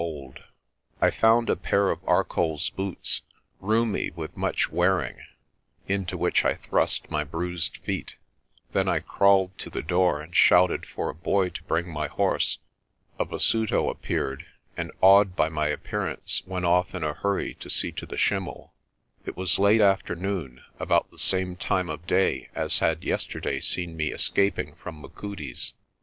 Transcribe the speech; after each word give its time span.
ARCOLL'S 0.01 0.33
SHEPHERDING 0.99 1.13
231 1.13 1.13
I 1.13 1.21
found 1.21 1.47
a 1.51 1.55
pair 1.55 1.91
of 1.91 2.03
ArcolPs 2.05 2.75
boots, 2.75 3.21
roomy 3.59 4.09
with 4.15 4.35
much 4.35 4.71
wear 4.71 4.99
ing, 4.99 5.19
into 5.87 6.17
which 6.17 6.43
I 6.43 6.55
thrust 6.55 7.11
my 7.11 7.23
bruised 7.23 7.77
feet. 7.85 8.15
Then 8.71 8.87
I 8.89 9.01
crawled 9.01 9.55
to 9.59 9.69
the 9.69 9.83
door, 9.83 10.19
and 10.19 10.35
shouted 10.35 10.87
for 10.87 11.09
a 11.09 11.13
boy 11.13 11.49
to 11.49 11.63
bring 11.65 11.87
my 11.93 12.07
horse. 12.07 12.57
A 13.19 13.25
Basuto 13.25 13.91
appeared, 13.91 14.47
and, 14.75 14.91
awed 15.01 15.35
by 15.35 15.49
my 15.49 15.67
appearance, 15.67 16.41
went 16.47 16.65
off 16.65 16.95
in 16.95 17.03
a 17.03 17.13
hurry 17.13 17.53
to 17.59 17.69
see 17.69 17.91
to 17.91 18.07
the 18.07 18.17
schlmmel. 18.17 18.71
It 19.27 19.37
was 19.37 19.59
late 19.59 19.81
afternoon, 19.81 20.61
about 20.79 21.11
the 21.11 21.19
same 21.19 21.55
time 21.55 21.89
of 21.91 22.07
day 22.07 22.49
as 22.55 22.79
had 22.79 23.03
yesterday 23.03 23.59
seen 23.59 23.95
me 23.95 24.09
escap 24.09 24.57
ing 24.57 24.73
from 24.73 24.99
Machudi's. 25.03 25.73